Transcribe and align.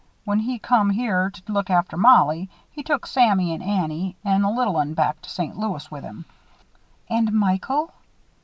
When 0.25 0.39
he 0.39 0.57
come 0.57 0.89
here 0.89 1.29
to 1.29 1.53
look 1.53 1.69
after 1.69 1.95
Mollie, 1.95 2.49
he 2.71 2.81
took 2.81 3.05
Sammy 3.05 3.53
and 3.53 3.61
Annie 3.61 4.15
and 4.25 4.43
the 4.43 4.49
little 4.49 4.77
'un 4.77 4.95
back 4.95 5.21
to 5.21 5.29
St. 5.29 5.55
Louis 5.55 5.91
with 5.91 6.03
him." 6.03 6.25
"And 7.07 7.31
Michael?" 7.31 7.93